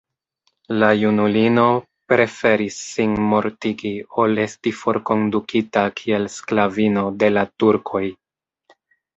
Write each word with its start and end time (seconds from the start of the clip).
La 0.83 0.87
junulino 1.01 1.65
preferis 2.13 2.79
sin 2.95 3.13
mortigi 3.33 3.91
ol 4.23 4.41
esti 4.47 4.73
forkondukita 4.79 5.85
kiel 6.01 6.27
sklavino 6.39 7.05
de 7.23 7.31
la 7.39 7.47
turkoj. 7.63 8.07